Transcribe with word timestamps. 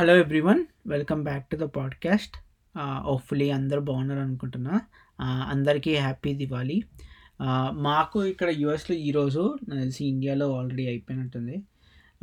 Hello 0.00 0.18
everyone 0.18 0.64
welcome 0.86 1.22
back 1.22 1.50
to 1.50 1.56
the 1.56 1.62
podcast 1.62 2.36
hopefully 3.04 3.50
అందరూ 3.50 3.80
బాగున్నారు 3.80 4.20
అనుకుంటున్నా. 4.20 4.80
Uh, 5.22 5.42
అందరికీ 5.50 5.94
హ్యాపీ 5.96 6.34
దివాళీ 6.34 6.82
uh, 7.40 7.70
మాకు 7.72 8.24
ఇక్కడ 8.24 8.50
యుఎస్లో 8.50 8.96
ఈరోజు 8.96 9.58
తెలిసి 9.70 10.04
ఇండియాలో 10.04 10.56
ఆల్రెడీ 10.56 10.86
అయిపోయినట్టుంది. 10.86 11.56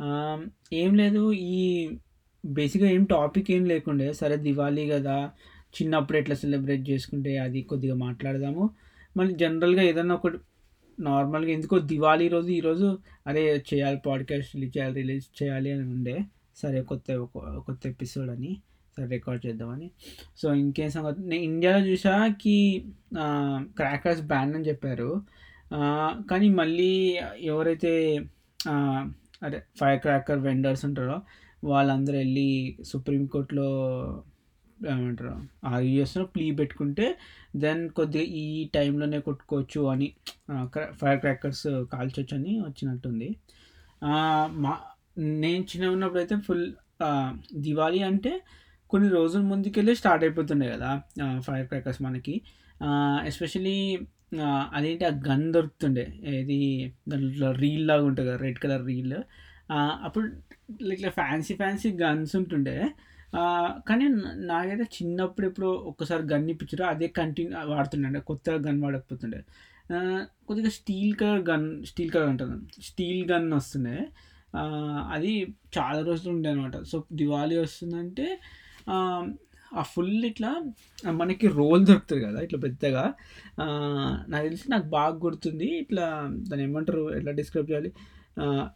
Um, 0.00 0.50
ఏం 0.72 0.94
లేదు 0.94 1.32
ఈ 1.32 1.98
బేసిక్గా 2.46 2.90
ఏం 2.90 3.04
టాపిక్ 3.04 3.50
ఏం 3.50 3.64
లేకుండే. 3.64 4.12
సరే 4.12 4.36
దివాళీ 4.36 4.88
కదా. 4.88 5.30
చిన్నప్పుడు 5.82 6.18
ఎట్లా 6.18 6.34
సెలబ్రేట్ 6.34 6.90
చేసుకుంటే 6.90 7.38
అది 7.38 7.62
కొద్దిగా 7.62 7.94
మాట్లాడదాము. 7.94 8.70
మళ్ళీ 9.16 9.34
జనరల్గా 9.34 9.82
ఏదన్నా 9.82 10.14
ఒకటి 10.14 10.38
నార్మల్గా 11.00 11.50
ఎందుకో 11.50 11.78
దివాళీ 11.78 12.28
రోజు 12.28 12.48
ఈరోజు 12.48 12.98
అరే 13.26 13.64
చేయాలి 13.74 14.00
పాడ్కాస్ట్ 14.06 14.54
రిలీజ్ 14.54 14.78
చేయాలి 14.78 14.94
రిలీజ్ 14.94 15.42
చేయాలి 15.42 15.72
అని 15.72 15.82
ఉండే. 15.82 16.18
సరే 16.62 16.80
కొత్త 16.90 17.16
కొత్త 17.66 17.82
ఎపిసోడ్ 17.86 18.30
అని 18.30 18.52
సరే 18.96 19.06
రికార్డ్ 19.06 19.42
చేద్దామని. 19.46 19.88
సో 20.36 20.46
ఇంకేం 20.54 20.90
సంగతి 20.90 21.20
నేను 21.22 21.42
ఇండియాలో 21.42 21.80
చూసాకి 21.86 22.56
క్రాకర్స్ 23.78 24.22
బ్యాన్ 24.22 24.54
అని 24.54 24.68
చెప్పారు. 24.68 25.10
కానీ 26.30 26.48
మళ్ళీ 26.60 26.90
ఎవరైతే 27.52 27.92
అదే 29.42 29.58
ఫైర్ 29.76 30.00
క్రాకర్ 30.00 30.38
వెండర్స్ 30.38 30.84
ఉంటారో 30.84 31.16
వాళ్ళందరూ 31.64 32.16
వెళ్ళి 32.18 32.50
సుప్రీంకోర్టులో 32.84 33.68
ఏమంటారు 34.90 35.32
ఆర్గ్యూ 35.66 35.92
చేస్తున్నారు. 36.00 36.30
ప్లీ 36.34 36.46
పెట్టుకుంటే 36.50 37.06
దెన్ 37.56 37.82
కొద్దిగా 37.90 38.24
ఈ 38.24 38.44
టైంలోనే 38.74 39.18
కొట్టుకోవచ్చు 39.20 39.80
అని 39.92 40.08
ఫైర్ 41.00 41.20
క్రాకర్స్ 41.20 41.66
కాల్చొచ్చు 41.92 42.34
అని 42.38 42.52
వచ్చినట్టుంది 42.60 43.28
మా 44.64 44.72
నేను 45.18 45.62
చిన్న 45.62 45.86
ఉన్నప్పుడు 45.86 46.20
అయితే 46.20 46.36
ఫుల్ 46.36 46.66
దివాళీ 47.54 48.00
అంటే 48.02 48.32
కొన్ని 48.90 49.08
రోజుల 49.08 49.42
ముందుకెళ్ళి 49.42 49.96
స్టార్ట్ 49.96 50.24
అయిపోతుండే 50.24 50.66
కదా 50.68 51.02
ఫైర్ 51.40 51.66
క్రాకర్స్ 51.66 52.02
మనకి. 52.02 52.40
ఎస్పెషలీ 53.26 53.98
అదేంటి 54.72 55.04
ఆ 55.04 55.10
గన్ 55.28 55.52
దొరుకుతుండే. 55.52 56.04
ఏది 56.24 56.58
దాంట్లో 57.08 57.52
రీల్ 57.52 57.86
లాగా 57.88 58.04
ఉంటుంది 58.04 58.28
కదా 58.28 58.38
రెడ్ 58.38 58.58
కలర్ 58.58 58.86
రీల్. 58.86 59.16
అప్పుడు 60.04 60.26
ఇట్లా 60.92 61.10
ఫ్యాన్సీ 61.10 61.54
ఫ్యాన్సీ 61.54 61.90
గన్స్ 61.92 62.36
ఉంటుండే. 62.36 62.76
కానీ 63.88 64.08
నాకైతే 64.46 64.82
చిన్నప్పుడు 64.82 65.46
ఎప్పుడో 65.46 65.70
ఒక్కసారి 65.70 66.22
గన్ 66.22 66.50
ఇప్పించారు 66.50 66.84
అదే 66.90 67.08
కంటిన్యూ 67.08 67.58
వాడుతుండే. 67.66 68.20
కొత్తగా 68.20 68.56
గన్ 68.68 68.82
వాడకపోతుండే. 68.82 69.40
కొద్దిగా 70.46 70.70
steel 70.70 71.14
colour 71.14 71.42
gun 71.50 71.84
steel 71.84 72.10
colour 72.10 72.28
ఉంటుంది 72.28 72.82
స్టీల్ 72.82 73.30
గన్ 73.32 73.52
వస్తుండే. 73.52 73.96
అది 75.12 75.32
చాలా 75.78 76.00
రోజులు 76.00 76.30
ఉండే 76.34 76.48
అనమాట 76.50 76.76
సో 76.84 76.98
దివాళీ 77.12 77.56
వస్తుందంటే 77.58 78.26
ఆ, 79.72 79.82
ఫుల్ 79.86 80.24
ఇట్లా 80.24 80.50
మనకి 81.12 81.46
రోల్ 81.56 81.82
దొరుకుతుంది 81.86 82.22
కదా 82.24 82.38
ఇట్లా 82.40 82.58
పెద్దగా. 82.58 83.02
నాకు 84.28 84.44
తెలిసి 84.46 84.70
నాకు 84.70 84.86
బాగా 84.88 85.16
గుర్తుంది. 85.16 85.68
ఇట్లా 85.80 86.04
దాన్ని 86.46 86.64
ఏమంటారు 86.64 87.02
ఎట్లా 87.16 87.32
డిస్క్రైబ్ 87.32 87.68
చేయాలి? 87.70 87.90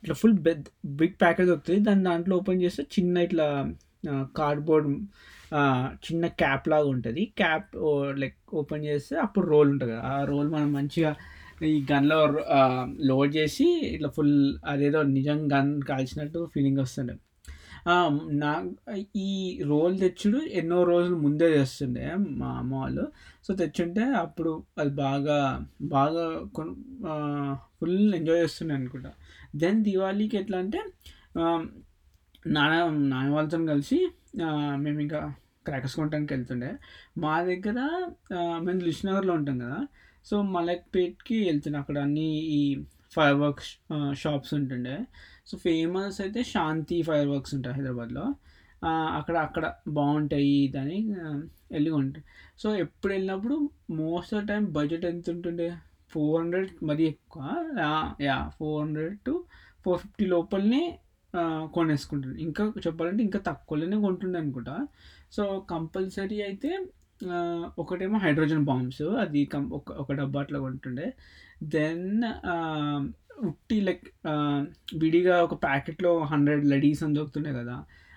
ఇట్లా 0.03 0.15
ఫుల్ 0.15 0.37
బెద్ 0.41 0.67
బిగ్ 0.99 1.17
ప్యాకేజ్ 1.21 1.49
దొరుకుతుంది. 1.49 1.81
దాని 1.81 2.05
దాంట్లో 2.05 2.37
ఓపెన్ 2.37 2.63
చేస్తే 2.63 2.83
చిన్న 2.97 3.17
ఇట్లా 3.19 3.47
కార్డ్బోర్డ్ 4.37 4.89
చిన్న 6.07 6.27
క్యాప్ 6.41 6.69
లాగా 6.69 6.89
ఉంటుంది. 6.89 7.25
క్యాప్ 7.37 7.71
లైక్ 8.19 8.39
ఓపెన్ 8.55 8.85
చేస్తే 8.85 9.17
అప్పుడు 9.19 9.47
రోల్ 9.47 9.71
ఉంటుంది 9.71 9.93
కదా. 9.93 10.05
ఆ 10.13 10.25
రోల్ 10.25 10.49
మనం 10.51 10.71
మంచిగా 10.73 11.13
ఈ 11.71 11.73
గన్లో 11.91 12.19
లోడ్ 13.11 13.31
చేసి 13.37 13.67
ఇట్లా 13.95 14.09
ఫుల్ 14.17 14.37
అదేదో 14.73 15.01
నిజం 15.17 15.39
గన్ 15.53 15.71
కాల్చినట్టు 15.91 16.41
ఫీలింగ్ 16.55 16.81
వస్తుండే. 16.85 17.15
నా 18.43 18.51
ఈ 19.27 19.29
రోల్ 19.71 19.95
తెచ్చుడు 20.03 20.39
ఎన్నో 20.61 20.79
రోజులు 20.91 21.17
ముందే 21.25 21.49
చేస్తుండే 21.57 22.05
మా 22.41 22.49
అమ్మ 22.61 22.73
వాళ్ళు. 22.83 23.05
సో 23.47 23.51
తెచ్చుంటే 23.61 24.05
అప్పుడు 24.25 24.53
అది 24.81 24.93
బాగా 25.05 25.39
బాగా 25.95 26.25
ఫుల్ 27.79 27.97
ఎంజాయ్ 28.19 28.43
చేస్తుండే 28.45 28.75
అనుకుంటా. 28.81 29.13
దెన్ 29.63 29.81
దివాళీకి 29.89 30.37
ఎట్లా 30.43 30.59
అంటే 30.65 30.81
నాన్న 32.57 32.75
నాన్న 33.13 33.31
వాళ్ళతో 33.37 33.59
కలిసి 33.73 33.99
మేము 34.85 34.99
ఇంకా 35.07 35.21
క్రాకర్స్ 35.67 35.97
కొనడానికి 35.99 36.33
వెళ్తుండే. 36.35 36.71
మా 37.25 37.35
దగ్గర 37.51 37.79
మేము 38.67 38.81
లిష్నగర్లో 38.89 39.35
ఉంటాం 39.41 39.59
కదా. 39.65 39.81
సో 40.27 40.43
మలక్పేట్కి 40.55 41.45
వెళ్తుండే 41.45 41.79
అక్కడ 41.79 41.99
అన్ని 41.99 42.27
ఈ 42.57 42.61
ఫైర్ 43.15 43.37
వర్క్స్ 43.37 43.71
షాప్స్ 44.21 44.55
ఉంటుండే. 44.55 44.97
సో 45.47 45.59
ఫేమస్ 45.59 46.21
అయితే 46.21 46.43
శాంతి 46.45 47.03
ఫైర్ 47.03 47.29
వర్క్స్ 47.29 47.55
ఉంటాయి 47.55 47.77
హైదరాబాద్లో. 47.77 48.25
అక్కడ 49.17 49.37
అక్కడ 49.37 49.65
బాగుంటాయి 49.89 50.69
దాని 50.69 50.99
వెళ్ళి 51.73 51.91
ఉంటాయి 51.91 52.25
సో 52.59 52.77
ఎప్పుడు 52.77 53.13
వెళ్ళినప్పుడు 53.13 53.57
మోస్ట్ 53.99 54.35
ఆఫ్ 54.35 54.47
టైం 54.49 54.73
బడ్జెట్ 54.73 55.05
ఎంత 55.05 55.31
ఉంటుండే? 55.31 55.69
ఫోర్ 56.13 56.43
హండ్రెడ్ 56.43 56.71
మరీ 56.85 57.05
ఎక్కువ. 57.07 57.43
Yeah 58.25 58.37
four 58.59 58.83
hundred 58.85 59.19
to 59.27 59.35
four 59.85 60.01
fifty 60.01 60.27
లోపలనే 60.27 60.83
ఆ, 61.35 61.43
కొనేసుకుంటుండే. 61.75 62.43
ఇంకా 62.43 62.73
చెప్పాలంటే 62.87 63.23
ఇంకా 63.23 63.39
తక్కువలోనే 63.47 63.97
కొంటుండే 64.01 64.39
అనుకుంటా. 64.39 64.75
సో 65.33 65.43
కంపల్సరీ 65.71 66.43
అయితే 66.43 66.71
ఒకటేమో 67.79 68.19
హైడ్రోజన్ 68.19 68.65
బాంబ్స్ 68.65 69.03
అది 69.03 69.45
కం 69.45 69.71
ఒక 69.73 69.93
ఒక 69.93 70.13
డబ్బా 70.13 70.41
అట్లా 70.41 70.59
కొంటుండే. 70.59 71.07
దెన్ 71.63 72.23
ఉట్టి 73.49 73.81
లైక్ 73.81 74.07
విడిగా 74.95 75.43
ఒక 75.43 75.55
ప్యాకెట్లో 75.55 76.13
హండ్రెడ్ 76.23 76.65
లడీస్ 76.67 77.03
అని 77.05 77.15
దొరుకుతుండే 77.15 77.53
కదా 77.53 77.77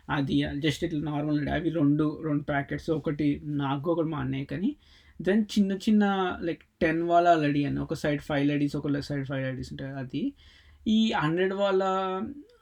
అది 0.09 0.35
జస్ట్ 0.55 0.83
ఇట్లా 0.83 1.11
నార్మల్ 1.11 1.49
అవి 1.49 1.69
రెండు 1.69 2.21
రెండు 2.25 2.43
ప్యాకెట్స్ 2.43 2.89
ఒకటి 2.89 3.41
నాకు 3.45 3.91
ఒకటి 3.91 4.07
మా 4.07 4.17
అన్నయ్య 4.17 4.45
కానీ. 4.45 4.75
దెన్ 5.22 5.43
చిన్న 5.53 5.72
చిన్న 5.85 6.03
లైక్ 6.41 6.63
టెన్ 6.81 7.03
వాళ్ళ 7.03 7.33
లడీ 7.33 7.63
అని 7.66 7.79
ఒక 7.79 7.93
సైడ్ 7.93 8.22
ఫైవ్ 8.22 8.45
లడీస్ 8.47 8.75
ఒక 8.75 8.99
సైడ్ 8.99 9.25
ఫైవ్ 9.27 9.43
లడీస్ 9.47 9.72
ఉంటాయి 9.73 9.93
అది. 9.93 10.33
ఈ 10.87 11.11
హండ్రెడ్ 11.11 11.53
వాళ్ళ 11.53 11.83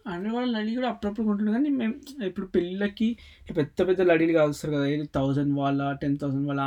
హండ్రెడ్ 0.08 0.36
వాళ్ళ 0.36 0.58
లడీ 0.58 0.76
కూడా 0.76 0.90
అప్పుడప్పుడు 0.90 1.28
కొంటుండే. 1.28 1.52
కానీ 1.52 1.70
మేము 1.70 1.94
ఇప్పుడు 2.24 2.46
పెళ్ళిళ్ళకి 2.46 3.06
ఇట్లా 3.42 3.54
పెద్ద 3.56 3.88
పెద్ద 3.88 4.02
లడీలు 4.02 4.34
కాలుస్తారు 4.34 4.74
కదా. 4.74 4.86
ఏది 4.86 5.10
థౌజండ్ 5.16 5.60
వాళ్ళ 5.60 5.92
టెన్ 5.94 6.18
థౌజండ్ 6.18 6.48
వాళ్ళ 6.48 6.62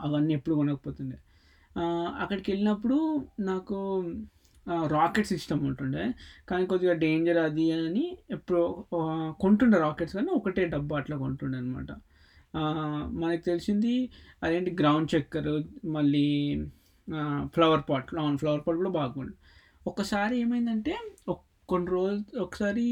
అవన్నీ 0.00 0.34
ఎప్పుడు 0.34 0.54
కొనకపోతుండే. 0.54 1.18
అక్కడికి 2.18 2.52
వెళ్ళినప్పుడు 2.52 2.96
నాకు 3.40 3.76
రాకెట్స్ 4.86 5.32
ఇష్టం 5.32 5.58
ఉంటుండే. 5.58 6.04
కానీ 6.48 6.66
కొద్దిగా 6.66 6.92
డేంజర్ 6.94 7.36
అది 7.38 7.72
అని 7.72 8.18
ఎప్పుడు 8.30 8.84
కొంటుండే 9.40 9.78
రాకెట్స్ 9.78 10.14
కానీ 10.14 10.28
ఒకటే 10.30 10.64
డబ్బా 10.66 10.96
అట్లా 10.96 11.16
కొంటుండే 11.16 11.58
అనమాట 11.58 11.90
మనకు 13.14 13.44
తెలిసింది 13.44 13.94
అదేంటి 14.42 14.76
గ్రౌండ్ 14.80 15.16
చక్కెర 15.16 15.46
మళ్ళీ 15.84 16.26
ఫ్లవర్ 17.44 17.80
పాట్ 17.90 18.06
ఫ్లవర్ 18.36 18.60
పాట్ 18.66 18.76
కూడా 18.76 18.90
బాగుంది 18.90 19.32
ఒకసారి 19.86 20.40
ఏమైందంటే 20.40 20.94
ఒక్- 21.28 21.48
కొన్ని 21.72 21.88
రోజులు 21.96 22.40
ఒకసారి 22.44 22.86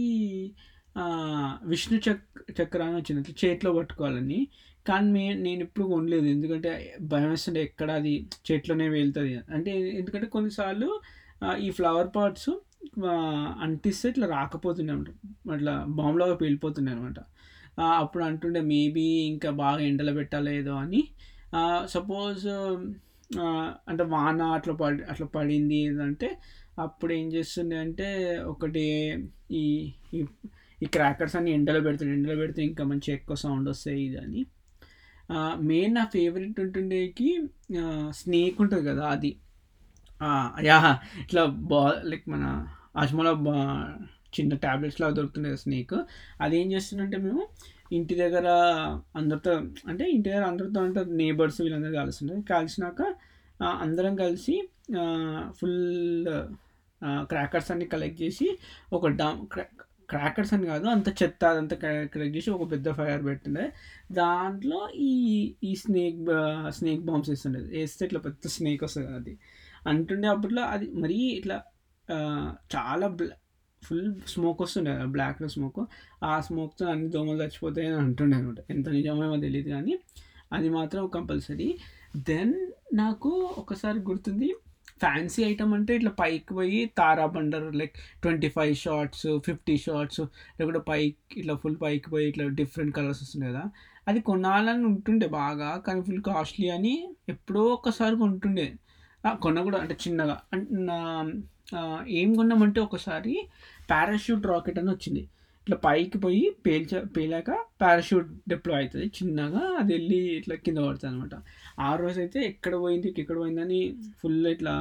విష్ణు 1.71 1.97
చక్ 2.07 2.25
చక్ర 2.59 2.81
అని 2.89 2.97
వచ్చింది. 3.01 3.21
ఇట్లా 3.23 3.37
చేతిలో 3.43 3.71
పట్టుకోవాలని. 3.79 4.41
కానీ 4.87 5.09
మే 5.17 5.25
నేను 5.47 5.61
ఎప్పుడు 5.67 5.87
కొనలేదు. 5.93 6.27
ఎందుకంటే 6.35 6.71
భయం 7.13 7.31
వేస్తుండే 7.31 7.61
ఎక్కడ 7.69 7.91
అది 8.01 8.13
చేతిలోనే 8.49 8.87
వెళ్తుంది. 8.99 9.35
అంటే 9.57 9.73
ఎందుకంటే 10.01 10.29
కొన్నిసార్లు 10.37 10.89
ఈ 11.67 11.69
ఫ్లవర్ 11.79 12.11
పాట్స్ 12.17 12.51
అంటిస్తే 13.65 14.07
ఇట్లా 14.13 14.27
రాకపోతుండే 14.37 14.93
అనమాట 14.95 15.11
అట్లా 15.55 15.75
బాంబులాగా 15.99 16.37
పేలిపోతుండే 16.43 16.91
అనమాట 16.95 17.19
అప్పుడు 18.03 18.23
అంటుండే 18.29 18.61
మేబీ 18.73 19.05
ఇంకా 19.33 19.51
బాగా 19.63 19.81
ఎండలో 19.89 20.13
పెట్టాలేదో 20.13 20.75
అని. 20.85 21.03
సపోజ్ 21.95 22.47
అంటే 23.91 24.05
వాన 24.15 24.41
అట్లా 24.57 24.75
పడి 24.75 25.03
అట్లా 25.13 25.27
పడింది 25.37 25.77
ఏంటంటే 25.87 26.29
అప్పుడు 26.85 27.13
ఏం 27.13 27.27
చేస్తుండే 27.33 27.77
అంటే 27.85 28.09
ఒకటి 28.53 28.85
ఈ 29.61 29.65
ఈ 30.15 30.21
ఈ 30.79 30.87
క్రాకర్స్ 30.87 31.37
అన్ని 31.39 31.51
ఎండలో 31.57 31.81
పెడుతుండే. 31.87 32.13
ఎండలో 32.19 32.37
పెడితే 32.43 32.61
ఇంకా 32.69 32.85
మంచి 32.85 33.09
ఎక్కువ 33.17 33.37
సౌండ్ 33.43 33.69
వస్తాయి 33.73 34.01
ఇది 34.07 34.19
అని 34.25 34.43
మెయిన్ 35.71 35.95
నా 35.95 36.05
ఫేవరెట్ 36.15 36.59
ఉంటుండేకి 36.65 37.29
స్నేక్ 38.21 38.57
ఉంటుంది 38.63 38.85
కదా 38.91 39.05
అది. 39.17 39.33
యా 40.69 40.79
ఇట్లా 41.23 41.43
బా 41.71 41.81
లైక్ 42.11 42.27
మన 42.29 42.45
అజ్మలో 42.97 43.33
బా 43.47 43.55
చిన్న 44.37 44.55
ట్యాబ్లెట్స్ 44.65 44.99
లాగా 45.03 45.15
దొరుకుతుండే 45.19 45.51
స్నేక్ 45.63 45.95
అది 46.41 46.55
ఏం 46.61 46.67
చేస్తుందంటే 46.73 47.19
మేము 47.19 47.43
ఇంటి 47.93 48.15
దగ్గర 48.15 48.49
అందరితో 49.17 49.53
అంటే 49.91 50.05
ఇంటి 50.15 50.27
దగ్గర 50.31 50.45
అందరితో 50.51 50.81
అంటే 50.87 51.01
నేబర్స్ 51.21 51.59
వీళ్ళందరూ 51.61 51.95
కలుస్తుండే 52.03 52.35
కలిసినాక 52.53 53.01
అందరం 53.85 54.15
కలిసి 54.17 54.55
ఫుల్ 55.59 55.81
క్రాకర్స్ 57.05 57.71
అన్ని 57.71 57.87
కలెక్ట్ 57.87 58.23
చేసి 58.23 58.59
ఒక 58.93 59.09
డమ్ 59.09 59.41
క్రాకర్స్ 60.11 60.55
అని 60.55 60.67
కాదు 60.67 60.87
అంత 60.87 61.09
చెత్త 61.23 61.45
అదంతా 61.45 61.77
కలెక్ట్ 62.15 62.37
చేసి 62.37 62.51
ఒక 62.51 62.71
పెద్ద 62.71 62.91
ఫైర్ 62.91 63.25
పెట్టిండే 63.25 63.73
దాంట్లో 64.13 64.89
ఈ 64.95 65.13
ఈ 65.65 65.75
స్నేక్ 65.75 66.21
స్నేక్ 66.69 67.03
బాంబ్స్ 67.03 67.31
వేస్తుండేది. 67.31 67.69
వేస్తే 67.79 68.05
ఇట్లా 68.07 68.21
పెద్ద 68.21 68.49
స్నేక్ 68.49 68.85
వస్తుంది 68.85 69.15
అది. 69.15 69.39
అంటుండే 69.87 70.29
అప్పట్లో 70.29 70.63
అది 70.63 70.87
మరీ 70.95 71.15
ఇట్లా 71.15 71.63
చాలా 72.77 73.17
ఫుల్ 73.83 74.09
స్మోక్ 74.27 74.63
వస్తుండే 74.63 74.91
బ్లాక్ 74.91 75.13
బ్లాక్లో 75.13 75.49
స్మోక్ 75.49 75.81
ఆ 76.25 76.41
స్మోక్తో 76.41 76.87
అన్ని 76.87 77.09
దోమలు 77.09 77.43
చచ్చిపోతాయి 77.43 77.87
అని 77.87 77.97
అంటుండే 77.97 78.37
అనమాట. 78.37 78.61
ఎంత 78.71 78.89
నిజమేమో 78.89 79.37
తెలియదు 79.37 79.69
కానీ 79.69 79.95
అది 80.53 80.69
మాత్రం 80.69 81.09
కంపల్సరీ 81.09 81.79
దెన్ 82.17 82.55
నాకు 82.95 83.31
ఒకసారి 83.59 83.99
గుర్తుంది 83.99 84.55
ఫ్యాన్సీ 85.01 85.43
ఐటమ్ 85.43 85.75
అంటే 85.75 85.93
ఇట్లా 85.97 86.11
పైకి 86.21 86.55
పోయి 86.55 86.81
తారా 86.99 87.27
Bhandar 87.27 87.77
like 87.77 87.95
twenty 88.23 88.49
five 88.49 88.75
shots 88.77 89.27
fifty 89.47 89.77
shots 89.77 90.21
లేకుంటే 90.59 90.81
పైకి 90.89 91.41
ఇట్లా 91.41 91.55
ఫుల్ 91.55 91.77
పైకి 91.83 92.11
పోయి 92.11 92.29
ఇట్లా 92.29 92.47
డిఫరెంట్ 92.61 92.95
కలర్స్ 92.97 93.23
వస్తుంది 93.23 93.47
కదా. 93.47 93.65
అది 94.09 94.21
కొనాలని 94.21 94.85
ఉంటుండే 94.85 95.27
బాగా 95.27 95.71
కానీ 95.87 96.01
ఫుల్ 96.03 96.23
కాస్ట్లీ 96.23 96.69
అని 96.69 96.95
ఎప్పుడో 97.29 97.63
ఒకసారి 97.77 98.17
కొంటుండే. 98.17 98.69
కొన్న 99.43 99.59
కూడా 99.63 99.79
అంటే 99.79 99.97
చిన్నగా. 100.05 100.37
ఏం 102.21 102.35
కొన్నామంటే 102.35 102.81
ఒకసారి 102.81 103.35
పారాషూట్ 103.91 104.47
రాకెట్ 104.47 104.79
అని 104.79 104.91
వచ్చింది. 104.91 105.23
ఇట్లా 105.63 105.77
పైకి 105.87 106.19
పోయి 106.25 106.43
పేల్చ 106.67 106.93
పేలాక 107.17 107.51
పారాషూట్ 107.81 108.29
డిప్లో 108.51 108.75
అవుతుంది. 108.79 109.07
చిన్నగా 109.19 109.63
అది 109.81 109.91
వెళ్ళి 109.97 110.19
ఇట్లా 110.39 110.55
కింద 110.67 110.79
పడుతుంది 110.87 111.11
అనమాట 111.13 111.35
ఆ 111.89 111.91
రోజు 112.03 112.19
అయితే 112.25 112.39
ఎక్కడ 112.51 112.75
పోయింది 112.85 113.09
ఎక్కడ 113.23 113.37
పోయిందని 113.43 113.81
ఫుల్ 114.21 114.39
ఇట్లా 114.55 114.75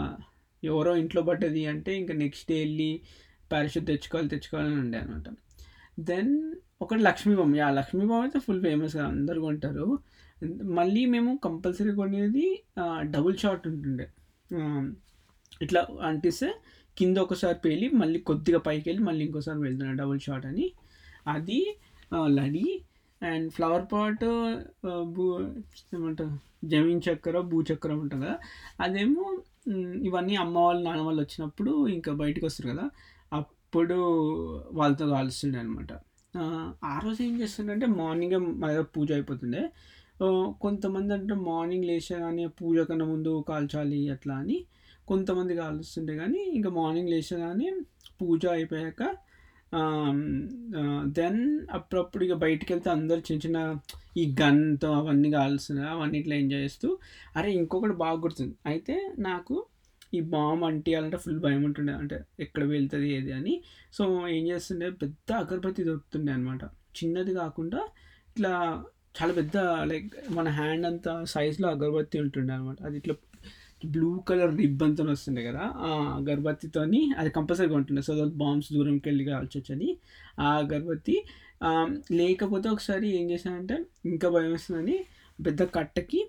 ఎవరో 0.64 0.92
ఇంట్లో 1.02 1.22
పడ్డది 1.30 1.62
అంటే 1.74 1.92
ఇంకా 2.02 2.14
నెక్స్ట్ 2.24 2.46
డే 2.52 2.56
వెళ్ళి 2.64 2.90
పారాషూట్ 3.52 3.88
తెచ్చుకోవాలి 3.92 4.30
తెచ్చుకోవాలని 4.34 4.80
ఉండే 4.84 4.98
అనమాట 5.04 5.28
దెన్ 6.10 6.32
ఒకటి 6.84 7.02
లక్ష్మీ 7.08 7.34
బొమ్మ. 7.40 7.54
యా 7.62 7.68
లక్ష్మీ 7.80 8.04
బొమ్మ 8.10 8.22
అయితే 8.26 8.40
ఫుల్ 8.46 8.62
ఫేమస్ 8.66 8.94
కదా 8.98 9.08
అందరు 9.14 9.40
కొంటారు. 9.48 9.86
మళ్ళీ 10.80 11.02
మేము 11.14 11.32
కంపల్సరీ 11.46 11.92
కొనేది 12.00 12.46
డబుల్ 13.16 13.36
షాట్ 13.44 13.66
ఉంటుండే. 13.72 14.06
ఇట్లా 15.66 15.82
అంటిస్తే 16.10 16.50
కింద 17.00 17.18
ఒకసారి 17.26 17.58
పేలి 17.66 17.88
మళ్ళీ 18.02 18.20
కొద్దిగా 18.30 18.60
పైకి 18.68 18.86
వెళ్ళి 18.90 19.04
మళ్ళీ 19.10 19.22
ఇంకోసారి 19.28 19.60
వెళ్తున్నాడు 19.66 19.98
డబుల్ 20.02 20.20
షాట్ 20.28 20.48
అని. 20.52 20.68
అది 21.36 21.60
లడి 22.38 22.68
అండ్ 23.22 23.48
ఫ్లవర్ 23.56 23.86
పాట్ 23.94 24.26
భూ 25.16 25.26
ఏమంటారు 25.96 26.36
జమీన్ 26.72 27.02
చక్కెర 27.08 27.38
భూ 27.52 27.58
చక్కెర 27.70 27.92
ఉంటుంది 28.04 28.26
కదా. 28.26 28.36
అదేమో 28.86 29.24
ఇవన్నీ 30.08 30.36
అమ్మ 30.44 30.56
వాళ్ళు 30.68 30.82
నాన్న 30.88 31.02
వాళ్ళు 31.08 31.22
వచ్చినప్పుడు 31.26 31.72
ఇంకా 31.96 32.12
బయటకు 32.22 32.46
వస్తారు 32.46 32.70
కదా. 32.74 32.86
అప్పుడు 33.40 33.98
వాళ్ళతో 34.80 35.06
కాలుస్తుండే 35.14 35.58
అనమాట 35.64 35.92
ఆ 36.92 36.96
రోజు 37.04 37.20
ఏం 37.28 37.34
చేస్తుండే 37.42 37.88
మార్నింగే 38.00 38.40
మా 38.62 38.66
దగ్గర 38.72 38.86
పూజ 38.96 39.10
అయిపోతుండే. 39.18 39.62
కొంతమంది 40.60 41.12
అంటే 41.14 41.36
మార్నింగ్ 41.50 41.86
లేచగానే 41.86 42.46
పూజ 42.60 42.80
కన్నా 42.80 43.06
ముందు 43.06 43.34
కాల్చాలి 43.50 44.00
అట్లా 44.10 44.36
అని 44.36 44.58
కొంతమంది 45.08 45.54
కాలుస్తుండే 45.56 46.14
కానీ 46.16 46.42
ఇంకా 46.58 46.70
మార్నింగ్ 46.70 47.12
లేచగానే 47.14 47.68
పూజ 48.22 48.44
అయిపోయాక 48.48 49.04
దెన్ 51.18 51.42
అప్పుడప్పుడు 51.72 52.24
ఇక 52.24 52.36
బయటికి 52.44 52.70
వెళ్తే 52.74 52.90
అందరు 52.90 53.22
చిన్న 53.28 53.42
చిన్న 53.46 53.60
ఈ 54.18 54.24
గన్తో 54.42 54.90
అవన్నీ 55.00 55.30
కాలుస్తున్నారు. 55.32 55.90
అవన్నీ 55.96 56.18
ఇట్లా 56.22 56.36
ఎంజాయ్ 56.36 56.64
చేస్తూ 56.64 56.88
అరే 57.38 57.50
ఇంకొకటి 57.60 57.96
బాగా 58.04 58.18
గుర్తుంది. 58.20 58.56
అయితే 58.66 58.96
నాకు 59.20 59.56
ఈ 60.14 60.20
బామ్ 60.34 60.64
అంటియాలంటే 60.64 61.18
ఫుల్ 61.18 61.40
భయం 61.40 61.64
ఉంటుండే. 61.66 61.94
అంటే 62.02 62.18
ఎక్కడ 62.40 62.64
వెళ్తుంది 62.74 63.10
ఏది 63.18 63.32
అని. 63.40 63.54
సో 63.94 64.04
ఏం 64.28 64.44
చేస్తుండే 64.52 64.90
పెద్ద 65.04 65.30
అగరబత్తి 65.44 65.84
దొరుకుతుండే 65.84 66.32
అనమాట 66.32 66.64
చిన్నది 67.00 67.34
కాకుండా 67.34 67.82
ఇట్లా 68.30 68.54
చాలా 69.16 69.34
పెద్ద 69.34 69.58
లైక్ 69.92 70.12
మన 70.30 70.48
హ్యాండ్ 70.50 70.86
అంత 70.86 71.08
సైజులో 71.24 71.68
అగరబత్తి 71.70 72.18
ఉంటుండే 72.20 72.54
అనమాట 72.54 72.78
అది 72.84 72.98
ఇట్లా 72.98 73.16
బ్లూ 73.86 74.20
కలర్ 74.20 74.54
రిబ్బన్తో 74.58 75.04
వస్తుండే 75.04 75.42
కదా. 75.44 75.64
ఆ 75.88 75.90
అగరబత్తితోని 76.20 77.02
అది 77.18 77.30
కంపల్సరీగా 77.30 77.76
ఉంటుండే. 77.76 78.02
సో 78.02 78.14
బాంబ్స్ 78.26 78.74
దూరంకి 78.74 79.10
వెళ్ళి 79.10 79.26
కాల్చొచ్చు 79.26 79.72
అని 79.76 79.90
ఆ 80.40 80.50
అగరబత్తి 80.58 81.16
లేకపోతే 82.12 82.70
ఒకసారి 82.70 83.08
ఏం 83.20 83.32
చేశానంటే 83.32 83.78
ఇంకా 84.06 84.30
భయం 84.30 84.54
వస్తుందని 84.54 84.98
పెద్ద 85.40 85.62
కట్టకి 85.76 86.22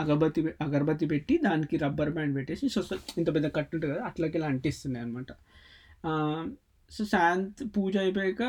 అగరబత్తి 0.00 0.40
అగరబత్తి 0.60 1.06
పెట్టి 1.06 1.38
దానికి 1.38 1.76
రబ్బర్ 1.76 2.10
బ్యాండ్ 2.10 2.34
పెట్టేసి 2.36 2.68
సో 2.68 2.80
ఇంత 3.18 3.28
పెద్ద 3.34 3.46
కట్టు 3.56 3.76
ఉంటుంది 3.76 3.92
కదా 3.94 4.04
అట్లకి 4.04 4.36
ఇలా 4.38 4.46
అంటిస్తున్నాయి 4.46 5.04
అనమాట 5.06 5.32
సో 6.90 7.04
శాంత్ 7.04 7.60
పూజ 7.76 7.96
అయిపోయాక 7.96 8.44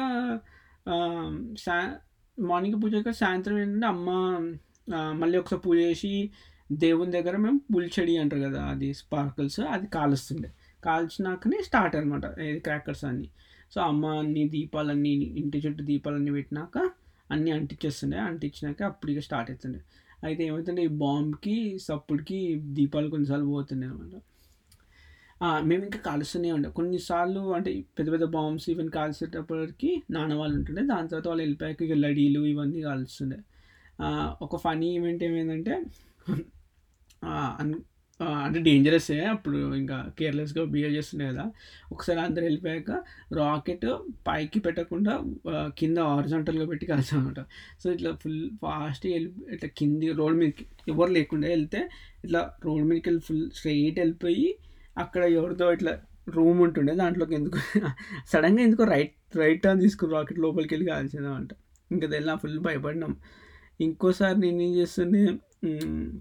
శా 1.58 1.76
మార్నింగ్ 2.50 2.78
పూజ 2.82 2.94
అయిపోయాక 2.96 3.18
సాయంత్రం 3.18 3.58
ఏంటంటే 3.58 3.88
అమ్మ 3.88 4.10
మళ్ళీ 5.22 5.36
ఒకసారి 5.38 5.62
పూజ 5.62 5.78
చేసి 5.80 6.12
దేవుని 6.76 7.12
దగ్గర 7.12 7.36
మేము 7.38 7.60
పుల్చెడి 7.74 8.14
అంటారు 8.18 8.42
కదా 8.42 8.62
అది 8.64 8.90
స్పార్కిల్స్ 8.94 9.60
అది 9.76 9.88
కాలుస్తుండే. 9.88 10.50
కాల్చినాకనే 10.84 11.58
స్టార్ట్ 11.64 11.96
అనమాట 11.96 12.26
ఏది 12.40 12.60
క్రాకర్స్ 12.60 13.04
అన్నీ. 13.06 13.28
సో 13.74 13.80
అమ్మ 13.82 14.06
అన్ని 14.22 14.44
దీపాలన్నీ 14.50 15.12
ఇంటి 15.42 15.58
చుట్టూ 15.66 15.84
దీపాలన్నీ 15.86 16.32
పెట్టినాక 16.32 16.78
అన్నీ 17.32 17.52
అంటించేస్తుండే 17.52 18.18
అంటించినాక 18.30 18.82
అప్పుడు 18.84 19.12
ఇక 19.12 19.20
స్టార్ట్ 19.20 19.52
అవుతుండే 19.52 19.80
అయితే 20.24 20.42
ఏమవుతుండే 20.44 20.82
ఈ 20.84 20.92
బాంబ్కి 21.04 21.56
సప్పుడుకి 21.80 22.40
దీపాలు 22.78 23.08
కొన్నిసార్లు 23.10 23.48
పోతుండే 23.48 23.88
అనమాట 23.88 24.16
మేము 25.70 25.84
ఇంకా 25.88 26.00
కాలుస్తూనే 26.08 26.50
ఉండే. 26.56 26.70
కొన్నిసార్లు 26.80 27.42
అంటే 27.58 27.70
పెద్ద 27.98 28.08
పెద్ద 28.16 28.26
బాంబ్స్ 28.36 28.68
ఇవన్నీ 28.74 28.92
కాల్చేటప్పటికి 28.98 29.92
నాన్న 30.16 30.34
వాళ్ళు 30.42 30.56
ఉంటుండే. 30.60 30.84
దాని 30.92 31.10
తర్వాత 31.12 31.28
వాళ్ళు 31.32 31.44
వెళ్ళిపోయాక 31.46 31.82
ఇక 31.88 31.96
లడీలు 32.06 32.42
ఇవన్నీ 32.54 32.82
కాలుస్తుండే. 32.88 33.40
ఒక 34.46 34.56
ఫనీ 34.66 34.90
ఈవెంట్ 34.98 35.24
ఏమైందంటే 35.30 35.76
అంటే 38.42 38.60
డేంజరస్సే 38.68 39.18
అప్పుడు 39.34 39.60
ఇంకా 39.80 39.98
కేర్లెస్గా 40.18 40.64
బిహేవ్ 40.74 40.94
చేస్తుండే 40.98 41.26
కదా. 41.32 41.44
ఒకసారి 41.94 42.20
అందరు 42.26 42.44
వెళ్ళిపోయాక 42.48 42.92
రాకెట్ 43.40 43.86
పైకి 44.28 44.60
పెట్టకుండా 44.68 45.14
కింద 45.80 45.98
ఆరిజాంటల్గా 46.16 46.66
పెట్టి 46.72 46.86
కాల్చామన్నమాట. 46.92 47.42
సో 47.82 47.88
ఇట్లా 47.96 48.12
ఫుల్ 48.24 48.42
ఫాస్ట్గా 48.64 49.14
వెళ్ళి 49.18 49.32
ఇట్లా 49.56 49.70
కింది 49.80 50.10
రోడ్ 50.20 50.38
మీదకి 50.42 50.66
ఎవరు 50.94 51.12
లేకుండా 51.20 51.48
వెళ్తే 51.56 51.82
ఇట్లా 52.26 52.42
రోడ్ 52.68 52.86
మీదకి 52.92 53.08
వెళ్ళి 53.10 53.24
ఫుల్ 53.30 53.46
స్ట్రైట్ 53.60 53.98
వెళ్ళిపోయి 54.04 54.48
అక్కడ 54.98 55.24
ఎవరితో 55.24 55.72
ఇట్లా 55.74 55.94
రూమ్ 56.28 56.62
ఉంటుండే 56.62 56.94
దాంట్లోకి 56.94 57.36
ఎందుకు 57.36 57.60
సడన్గా 58.26 58.64
ఎందుకో 58.64 58.84
రైట్ 58.84 59.16
రైట్ 59.38 59.64
టర్న్ 59.64 59.82
తీసుకుని 59.82 60.14
రాకెట్ 60.14 60.40
లోపలికి 60.40 60.74
వెళ్ళి 60.74 60.88
కాల్చేదామంట 60.92 61.52
ఇంకా 61.92 62.08
తెల్లా 62.08 62.36
ఫుల్ 62.36 62.60
భయపడినాం 62.60 63.14
ఇంకోసారి 63.80 64.40
నేను 64.40 64.62
ఏం 64.62 64.76
చేస్తుండే 64.76 65.22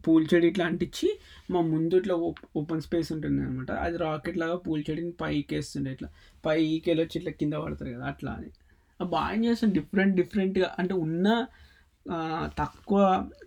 పూల 0.06 0.22
చెడి 0.34 0.46
ఇట్లా 0.46 0.64
అంటించి 0.66 1.08
మా 1.50 1.60
ముందు 1.60 1.96
ఇట్లా 1.96 2.14
ఓపెన్ 2.56 2.80
స్పేస్ 2.80 3.12
ఉంటుంది 3.12 3.42
అనమాట. 3.42 3.70
అది 3.70 3.96
రాకెట్ 3.96 4.38
లాగా 4.38 4.54
పూల 4.54 4.80
చెడిని 4.88 5.12
పైకి 5.12 5.54
వేస్తుండే 5.54 5.90
ఇట్లా. 5.92 6.08
పైకి 6.44 6.90
వెళ్ళొచ్చి 6.90 7.16
ఇట్లా 7.18 7.30
కింద 7.30 7.54
పడతారు 7.54 7.90
కదా 7.90 8.06
అట్లా 8.06 8.32
అని. 8.32 8.50
బాగా 9.00 9.36
చేస్తాను 9.44 9.72
డిఫరెంట్ 9.72 10.16
డిఫరెంట్గా 10.16 10.74
అంటే 10.78 10.94
ఉన్న 10.94 11.46
తక్కువ 12.58 12.98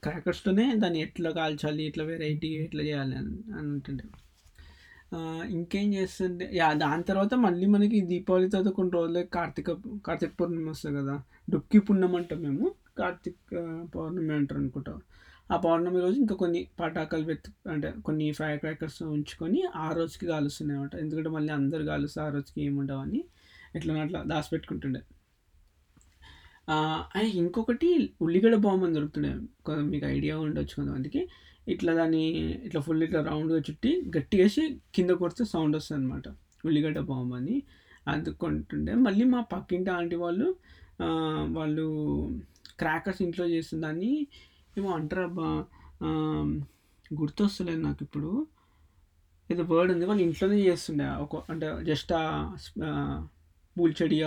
క్రాకర్స్తోనే 0.04 0.76
దాన్ని 0.76 1.00
ఎట్లా 1.02 1.30
కాల్చాలి 1.32 1.84
ఇట్లా 1.86 2.04
వెరైటీ 2.04 2.48
ఎట్లా 2.66 2.84
చేయాలి 2.84 3.16
అని 3.16 3.36
అని 3.58 3.68
ఉంటుండే 3.68 4.06
ఇంకేం 5.50 5.94
చేస్తుంటే 5.94 6.50
యా 6.54 6.74
దాని 6.74 7.04
తర్వాత 7.04 7.34
మళ్ళీ 7.46 7.66
మనకి 7.68 8.02
దీపావళి 8.02 8.50
తర్వాత 8.50 8.72
కొన్ని 8.74 8.94
రోజులకి 8.94 9.30
కార్తీక 9.30 9.72
కార్తీక 10.08 10.32
పౌర్ణమి 10.42 10.70
వస్తుంది 10.70 10.98
కదా. 11.00 11.16
డుక్కి 11.50 11.80
పుణ్యం 11.80 12.16
అంటాం 12.16 12.40
మేము. 12.42 12.66
కార్తీక 12.98 13.36
పౌర్ణమి 13.96 14.34
అంటారు 14.34 14.60
అనుకుంటాం. 14.62 14.98
ఆ 15.52 15.58
పౌర్ణమి 15.58 16.00
రోజు 16.02 16.18
ఇంకా 16.20 16.36
కొన్ని 16.36 16.68
పటాకాలు 16.80 17.24
పెట్టి 17.24 17.50
అంటే 17.70 17.94
కొన్ని 18.06 18.32
ఫైర్ 18.32 18.60
క్రాకర్స్ 18.60 19.04
ఉంచుకొని 19.04 19.64
ఆ 19.76 19.88
రోజుకి 19.94 20.26
కాలుస్తున్నాయి 20.26 20.78
అనమాట 20.80 20.96
ఎందుకంటే 20.96 21.30
మళ్ళీ 21.30 21.54
అందరు 21.54 21.84
కాలుస్తే 21.84 22.22
ఆ 22.22 22.30
రోజుకి 22.30 22.62
ఏముండవని 22.62 23.22
ఎట్లా 23.76 23.94
అట్లా 24.02 24.24
దాచిపెట్టుకుంటుండే. 24.24 25.02
ఇంకొకటి 27.36 27.90
ఉల్లిగడ్డ 28.22 28.56
బాంబు 28.56 28.86
అని 28.86 28.94
దొరుకుతుండే. 28.94 29.32
మీకు 29.92 30.06
ఐడియా 30.06 30.36
ఉండొచ్చు 30.40 30.76
కొంతమందికి. 30.76 31.22
ఇట్లా 31.68 31.94
దాన్ని 31.94 32.24
ఇట్లా 32.68 32.82
ఫుల్ 32.82 33.04
ఇట్లా 33.04 33.22
రౌండ్గా 33.22 33.60
చుట్టి 33.60 33.92
గట్టిగా 34.18 34.44
వేసి 34.44 34.64
కింద 34.96 35.12
కొడితే 35.22 35.44
సౌండ్ 35.46 35.76
వస్తుంది 35.76 36.00
అనమాట 36.02 36.28
ఉల్లిగడ్డ 36.66 37.00
బాంబు 37.12 37.36
అని. 37.36 37.56
అందుకుంటుండే 38.08 38.94
మళ్ళీ 39.06 39.26
మా 39.26 39.42
పక్కింటి 39.54 39.90
ఆంటీ 39.90 40.16
వాళ్ళు 40.16 40.48
వాళ్ళు 41.50 41.86
క్రాకర్స్ 42.80 43.22
ఇంట్లో 43.22 43.46
చేసిన 43.48 43.78
దాన్ని 43.82 44.12
ఏమో 44.78 44.90
అంటారు 44.90 45.22
అబ్బా 45.22 45.50
గుర్తొస్తలేదు 47.12 47.82
నాకు 47.82 48.02
ఇప్పుడు. 48.04 48.32
ఏదో 49.50 49.64
వర్డ్ 49.72 49.92
ఉంది. 49.94 50.06
వాళ్ళు 50.06 50.24
ఇంట్లోనే 50.24 50.60
చేస్తుండే. 50.68 51.08
ఒక 51.26 51.42
అంటే 51.52 51.68
జస్ట్ 51.84 52.12
ఆ 52.14 52.24
పూల్చెడి 53.78 54.18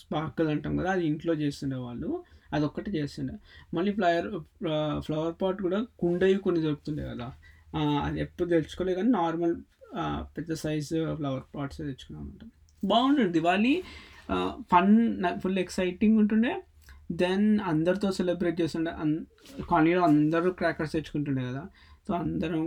స్పార్కల్ 0.00 0.48
అంటాం 0.48 0.76
కదా 0.76 0.90
అది 0.92 1.04
ఇంట్లో 1.06 1.34
చేస్తుండే 1.34 1.76
వాళ్ళు. 1.76 2.10
అది 2.54 2.90
చేస్తుండే. 2.96 3.34
మళ్ళీ 3.74 3.92
ఫ్లవర్ 3.92 4.28
ఫ్లవర్ 5.04 5.34
పాట్ 5.42 5.62
కూడా 5.62 5.78
కుండవి 6.00 6.34
కొన్ని 6.34 6.60
దొరుకుతుండే 6.62 7.04
కదా. 7.04 7.28
అది 8.04 8.20
ఎప్పుడు 8.20 8.48
తెచ్చుకోలేదు 8.48 8.96
కానీ 8.98 9.10
నార్మల్ 9.10 9.56
పెద్ద 10.36 10.52
సైజు 10.54 11.00
ఫ్లవర్ 11.14 11.44
పాట్స్ 11.54 11.78
తెచ్చుకున్నాం 11.78 12.22
అనమాట 12.24 12.44
బాగుంటుంది. 12.82 13.28
దివాళీ 13.28 13.74
ఫన్ 14.72 14.94
ఫుల్ 15.42 15.58
ఎక్సైటింగ్ 15.58 16.16
ఉంటుండే. 16.18 16.52
దెన్ 17.12 17.60
అందరితో 17.60 18.08
సెలబ్రేట్ 18.12 18.60
చేస్తుండే. 18.60 18.92
కాలనీలో 19.70 20.00
అందరూ 20.02 20.48
క్రాకర్స్ 20.50 20.92
తెచ్చుకుంటుండే 20.92 21.42
కదా. 21.42 21.62
సో 22.08 22.14
అందరం 22.14 22.62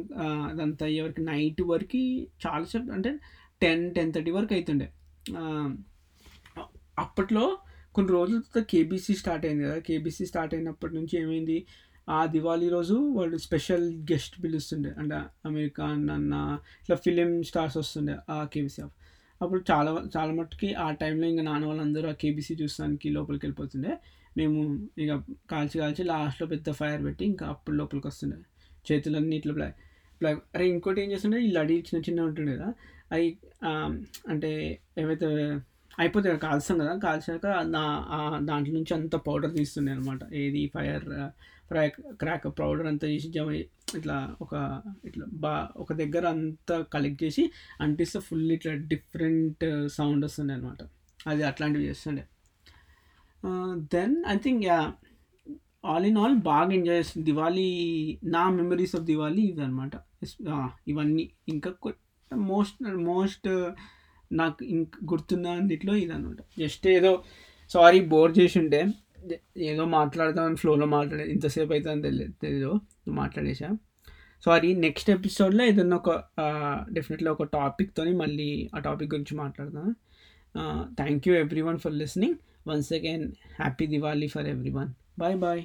అదంతా 0.49 0.85
అయ్యే 0.85 1.01
వరకు 1.01 1.21
నైట్ 1.21 1.61
వరకు 1.61 2.01
చాలాసేపు 2.45 2.91
అంటే 2.91 3.11
టెన్ 3.61 3.83
టెన్ 3.95 4.13
థర్టీ 4.13 4.31
వరకు 4.31 4.53
అవుతుండే 4.53 4.87
అప్పట్లో 6.99 7.57
కొన్ని 7.99 8.11
రోజుల 8.11 8.39
తర్వాత 8.39 8.63
కేబీసీ 8.65 9.13
స్టార్ట్ 9.15 9.45
అయింది 9.45 9.63
కదా. 9.63 9.79
కేబీసీ 9.79 10.25
స్టార్ట్ 10.25 10.53
అయినప్పటి 10.53 10.93
నుంచి 10.95 11.13
ఏమైంది? 11.21 11.57
ఆ 12.07 12.25
దివాళీ 12.25 12.69
రోజు 12.69 12.95
వాళ్ళు 13.17 13.37
స్పెషల్ 13.37 13.85
గెస్ట్ 14.11 14.43
పిలుస్తుండే. 14.43 14.91
అంటే 14.97 15.17
అమెరికాన్ 15.45 16.09
అన్న 16.09 16.33
ఇట్లా 16.81 16.95
ఫిలిం 17.05 17.31
స్టార్స్ 17.43 17.77
వస్తుండే 17.77 18.15
ఆ 18.29 18.37
కేబీసీ 18.53 18.81
ఆఫ్ 18.81 18.93
అప్పుడు 19.41 19.61
చాలా 19.71 19.91
చాలా 20.17 20.31
మట్టుకి 20.33 20.73
ఆ 20.75 20.91
టైంలో 20.91 21.27
ఇంకా 21.27 21.43
నాన్న 21.43 21.65
వాళ్ళందరూ 21.65 22.09
ఆ 22.09 22.11
కేబీసీ 22.13 22.55
చూస్తానికి 22.61 23.09
లోపలికి 23.09 23.45
వెళ్ళిపోతుండే. 23.45 23.91
మేము 24.37 24.57
ఇక 24.97 25.11
కాల్చి 25.51 25.77
కాల్చి 25.79 26.03
లాస్ట్లో 26.03 26.47
పెద్ద 26.47 26.71
ఫైర్ 26.71 27.03
పెట్టి 27.03 27.25
ఇంకా 27.25 27.45
అప్పుడు 27.47 27.75
లోపలికి 27.75 28.07
వస్తుండే. 28.07 28.37
చేతులన్నీ 28.85 29.35
ఇట్లా 29.35 29.53
బ్లాక్ 29.53 29.77
బ్లాక్ 30.21 30.39
అరే 30.55 30.65
ఇంకోటి 30.69 31.01
ఏం 31.01 31.11
చేస్తుండే? 31.11 31.39
ఈ 31.47 31.51
లడీ 31.51 31.77
చిన్న 31.87 31.99
చిన్న 32.01 32.21
ఉంటుండే 32.21 32.53
కదా. 32.57 32.69
అవి 33.11 33.27
అంటే 34.29 34.51
ఏవైతే 34.97 35.27
అయిపోతే 36.01 36.25
కదా, 36.29 36.39
కాల్స్తాం 36.47 36.77
కదా 36.81 36.93
కాల్చాక 37.05 37.47
నా 37.75 37.83
దాంట్లో 38.49 38.73
నుంచి 38.77 38.93
అంత 38.97 39.15
పౌడర్ 39.27 39.53
తీస్తుండే 39.57 39.91
అనమాట 39.95 40.21
ఏది 40.41 40.61
ఫైర్ 40.75 41.07
ఫ్రై 41.69 41.85
క్రాక్ 42.21 42.47
పౌడర్ 42.59 42.87
అంతా 42.91 43.07
చేసి 43.13 43.27
జమ 43.35 43.49
ఇట్లా 43.97 44.15
ఒక 44.43 44.53
ఇట్లా 45.07 45.25
బా 45.43 45.51
ఒక 45.83 45.93
దగ్గర 46.01 46.23
అంతా 46.35 46.75
కలెక్ట్ 46.93 47.21
చేసి 47.25 47.43
అంటిస్తే 47.85 48.19
ఫుల్ 48.27 48.47
ఇట్లా 48.57 48.73
డిఫరెంట్ 48.93 49.65
సౌండ్ 49.97 50.25
వస్తుండే 50.27 50.55
అనమాట 50.57 50.81
అది 51.29 51.43
అట్లాంటివి 51.49 51.85
చేస్తుండే. 51.89 52.23
Then 53.95 54.15
I 54.33 54.35
think 54.45 54.63
yeah 54.69 54.79
all 55.91 56.05
in 56.09 56.19
all 56.23 56.35
బాగా 56.49 56.71
ఎంజాయ్ 56.77 56.99
చేస్తుంది. 57.01 57.25
దివాళీ 57.29 57.69
నా 58.35 58.43
మెమరీస్ 58.57 58.95
ఆఫ్ 58.97 59.05
దివాళీ 59.11 59.43
ఇవి 59.51 59.63
అనమాట 59.67 59.95
ఇవన్నీ. 60.91 61.25
ఇంకా 61.53 61.71
మోస్ట్ 62.31 62.81
మోస్ట్ 63.11 63.47
నాకు 64.31 64.65
ఇంక 64.65 64.89
గుర్తున్న 65.05 65.47
అన్నిట్లో 65.47 65.95
ఇది 65.95 66.13
అనమాట 66.13 66.37
జస్ట్ 66.59 66.87
ఏదో 66.87 67.23
సారీ 67.69 67.99
బోర్ 67.99 68.39
చేసి 68.39 68.59
ఉంటే 68.59 68.85
ఏదో 69.57 69.85
మాట్లాడతామని 69.85 70.55
ఫ్లోలో 70.55 70.85
మాట్లాడే 70.85 71.31
ఇంతసేపు 71.31 71.73
అయితే 71.73 71.89
అని 71.89 72.01
తెలియదు 72.01 72.33
తెలియదు 72.41 72.81
మాట్లాడేసా 73.07 73.69
సారీ 74.45 74.73
నెక్స్ట్ 74.73 75.09
ఎపిసోడ్లో 75.09 75.63
ఏదన్నా 75.63 75.97
ఒక 75.97 76.23
డెఫినెట్లీ 76.93 77.29
ఒక 77.29 77.43
టాపిక్తో 77.43 78.03
మళ్ళీ 78.03 78.69
ఆ 78.75 78.79
టాపిక్ 78.79 79.13
గురించి 79.13 79.37
మాట్లాడతాను 79.37 79.95
thank 80.95 81.27
you 81.27 81.35
everyone 81.61 81.77
for 81.77 81.93
listening. 81.93 82.35
Once 82.67 82.93
again 82.93 83.31
happy 83.59 83.87
Diwali 83.87 84.27
for 84.27 84.47
everyone 84.69 84.93
bye 85.19 85.35
bye. 85.35 85.63